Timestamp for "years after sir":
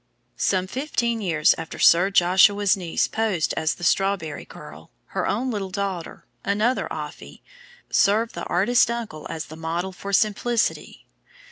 1.21-2.09